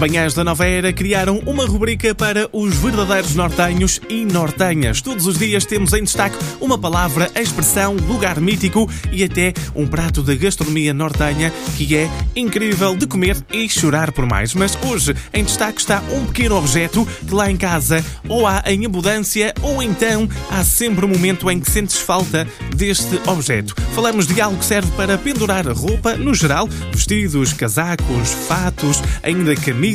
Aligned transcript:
Manhãs 0.00 0.32
da 0.32 0.42
Nova 0.42 0.64
Era 0.64 0.94
criaram 0.94 1.42
uma 1.44 1.66
rubrica 1.66 2.14
para 2.14 2.48
os 2.54 2.74
verdadeiros 2.76 3.34
nortenhos 3.34 4.00
e 4.08 4.24
nortenhas. 4.24 5.02
Todos 5.02 5.26
os 5.26 5.38
dias 5.38 5.66
temos 5.66 5.92
em 5.92 6.02
destaque 6.02 6.38
uma 6.58 6.78
palavra, 6.78 7.30
expressão, 7.38 7.94
lugar 7.94 8.40
mítico 8.40 8.90
e 9.12 9.22
até 9.22 9.52
um 9.74 9.86
prato 9.86 10.22
da 10.22 10.34
gastronomia 10.34 10.94
nortenha 10.94 11.52
que 11.76 11.94
é 11.94 12.08
incrível 12.34 12.96
de 12.96 13.06
comer 13.06 13.36
e 13.52 13.68
chorar 13.68 14.10
por 14.10 14.24
mais. 14.24 14.54
Mas 14.54 14.76
hoje 14.82 15.14
em 15.34 15.44
destaque 15.44 15.80
está 15.80 16.02
um 16.10 16.24
pequeno 16.24 16.56
objeto 16.56 17.06
que 17.28 17.34
lá 17.34 17.50
em 17.50 17.58
casa 17.58 18.02
ou 18.26 18.46
há 18.46 18.62
em 18.66 18.86
abundância 18.86 19.52
ou 19.60 19.82
então 19.82 20.26
há 20.50 20.64
sempre 20.64 21.04
um 21.04 21.08
momento 21.08 21.50
em 21.50 21.60
que 21.60 21.70
sentes 21.70 21.98
falta 21.98 22.48
deste 22.74 23.20
objeto. 23.28 23.74
Falamos 23.94 24.26
de 24.26 24.40
algo 24.40 24.56
que 24.56 24.64
serve 24.64 24.90
para 24.92 25.18
pendurar 25.18 25.68
roupa 25.68 26.16
no 26.16 26.34
geral, 26.34 26.66
vestidos, 26.90 27.52
casacos, 27.52 28.30
fatos, 28.48 29.02
ainda 29.22 29.54
camisas, 29.56 29.89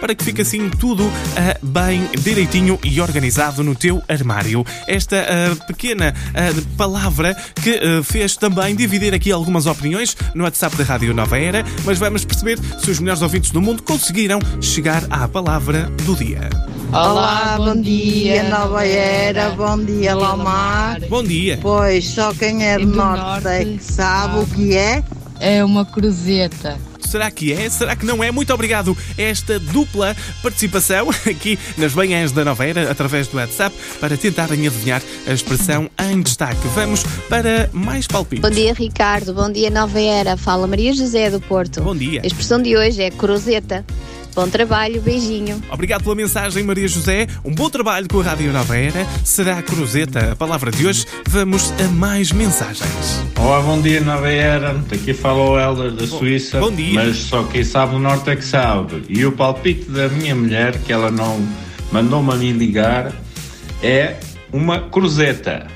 para 0.00 0.14
que 0.14 0.24
fique 0.24 0.42
assim 0.42 0.68
tudo 0.68 1.10
ah, 1.36 1.56
bem 1.62 2.08
direitinho 2.18 2.78
e 2.82 3.00
organizado 3.00 3.62
no 3.62 3.74
teu 3.74 4.02
armário. 4.08 4.64
Esta 4.86 5.16
ah, 5.16 5.64
pequena 5.66 6.14
ah, 6.34 6.62
palavra 6.76 7.34
que 7.62 8.02
fez 8.02 8.36
também 8.36 8.74
dividir 8.74 9.14
aqui 9.14 9.30
algumas 9.30 9.66
opiniões 9.66 10.16
no 10.34 10.44
WhatsApp 10.44 10.76
da 10.76 10.84
Rádio 10.84 11.14
Nova 11.14 11.38
Era, 11.38 11.64
mas 11.84 11.98
vamos 11.98 12.24
perceber 12.24 12.58
se 12.78 12.90
os 12.90 12.98
melhores 12.98 13.22
ouvintes 13.22 13.50
do 13.50 13.60
mundo 13.60 13.82
conseguiram 13.82 14.38
chegar 14.60 15.04
à 15.10 15.26
palavra 15.26 15.84
do 16.04 16.14
dia. 16.14 16.48
Olá, 16.92 17.56
bom 17.58 17.80
dia, 17.80 18.42
Nova 18.44 18.84
Era, 18.84 19.50
bom 19.50 19.78
dia, 19.84 20.14
Lomar. 20.14 21.00
Bom 21.08 21.22
dia! 21.22 21.58
Pois, 21.60 22.06
só 22.06 22.32
quem 22.32 22.64
é 22.66 22.78
do 22.78 22.86
do 22.86 22.96
norte 22.96 23.46
é 23.46 23.64
norte 23.64 23.78
que 23.78 23.84
sabe 23.84 24.38
o 24.38 24.46
que 24.46 24.76
é. 24.76 25.02
É 25.40 25.64
uma 25.64 25.84
cruzeta. 25.84 26.78
Será 27.08 27.30
que 27.30 27.52
é? 27.52 27.70
Será 27.70 27.96
que 27.96 28.04
não 28.04 28.22
é? 28.22 28.30
Muito 28.30 28.52
obrigado 28.52 28.96
a 29.18 29.22
esta 29.22 29.58
dupla 29.58 30.14
participação 30.42 31.08
aqui 31.26 31.58
nas 31.78 31.94
manhãs 31.94 32.32
da 32.32 32.44
Nova 32.44 32.66
Era, 32.66 32.90
através 32.90 33.28
do 33.28 33.38
WhatsApp, 33.38 33.74
para 33.98 34.14
tentarem 34.16 34.66
adivinhar 34.66 35.02
a 35.26 35.32
expressão 35.32 35.90
em 35.98 36.20
destaque. 36.20 36.60
Vamos 36.74 37.02
para 37.28 37.70
mais 37.72 38.06
palpites. 38.06 38.42
Bom 38.42 38.54
dia, 38.54 38.74
Ricardo. 38.74 39.32
Bom 39.32 39.50
dia, 39.50 39.70
Nova 39.70 39.98
Era. 39.98 40.36
Fala 40.36 40.66
Maria 40.66 40.92
José 40.92 41.30
do 41.30 41.40
Porto. 41.40 41.80
Bom 41.80 41.96
dia. 41.96 42.20
A 42.22 42.26
expressão 42.26 42.60
de 42.60 42.76
hoje 42.76 43.02
é 43.02 43.10
cruzeta. 43.10 43.84
Bom 44.38 44.48
trabalho, 44.48 45.02
beijinho. 45.02 45.60
Obrigado 45.68 46.04
pela 46.04 46.14
mensagem, 46.14 46.62
Maria 46.62 46.86
José. 46.86 47.26
Um 47.44 47.52
bom 47.52 47.68
trabalho 47.68 48.06
com 48.08 48.20
a 48.20 48.22
Rádio 48.22 48.52
Nova 48.52 48.76
Era. 48.76 49.04
Será 49.24 49.60
Cruzeta 49.60 50.30
a 50.30 50.36
palavra 50.36 50.70
de 50.70 50.86
hoje. 50.86 51.06
Vamos 51.26 51.72
a 51.84 51.88
mais 51.88 52.30
mensagens. 52.30 53.20
Olá, 53.36 53.60
bom 53.60 53.80
dia, 53.80 54.00
Nova 54.00 54.28
Era. 54.28 54.80
Aqui 54.92 55.12
fala 55.12 55.40
o 55.40 55.58
Helder 55.58 55.90
da 55.90 56.06
Suíça. 56.06 56.60
bom 56.60 56.70
dia. 56.70 56.94
Mas 56.94 57.16
só 57.16 57.42
quem 57.42 57.64
sabe 57.64 57.96
o 57.96 57.98
norte 57.98 58.30
é 58.30 58.36
que 58.36 58.44
sabe. 58.44 59.02
E 59.08 59.26
o 59.26 59.32
palpite 59.32 59.90
da 59.90 60.08
minha 60.08 60.36
mulher, 60.36 60.78
que 60.82 60.92
ela 60.92 61.10
não 61.10 61.44
mandou-me 61.90 62.32
a 62.32 62.36
mim 62.36 62.52
ligar, 62.52 63.12
é 63.82 64.18
uma 64.52 64.82
cruzeta. 64.82 65.66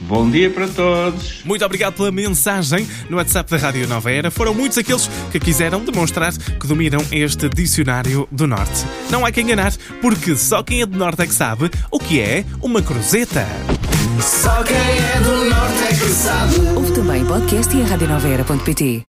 Bom 0.00 0.30
dia 0.30 0.48
para 0.48 0.68
todos. 0.68 1.42
Muito 1.44 1.64
obrigado 1.64 1.94
pela 1.94 2.12
mensagem 2.12 2.86
no 3.10 3.16
WhatsApp 3.16 3.50
da 3.50 3.56
Rádio 3.56 3.88
Nova 3.88 4.10
Era. 4.10 4.30
Foram 4.30 4.54
muitos 4.54 4.78
aqueles 4.78 5.08
que 5.32 5.40
quiseram 5.40 5.84
demonstrar 5.84 6.32
que 6.32 6.66
dominam 6.66 7.04
este 7.10 7.48
dicionário 7.48 8.28
do 8.30 8.46
Norte. 8.46 8.86
Não 9.10 9.26
há 9.26 9.32
quem 9.32 9.44
enganar, 9.44 9.72
porque 10.00 10.36
só 10.36 10.62
quem 10.62 10.82
é 10.82 10.86
do 10.86 10.96
Norte 10.96 11.22
é 11.22 11.26
que 11.26 11.34
sabe 11.34 11.70
o 11.90 11.98
que 11.98 12.20
é 12.20 12.44
uma 12.62 12.80
cruzeta. 12.80 13.46
Só 14.20 14.62
quem 14.64 14.76
é 14.76 15.20
do 15.20 15.44
norte 15.44 15.82
é 15.84 15.88
que 15.88 16.10
sabe. 16.10 16.54
Ouve 16.76 16.92
também 16.92 17.24
podcast 17.24 17.76
e 17.76 17.82
a 17.82 17.86
radionovaera.pt. 17.86 19.02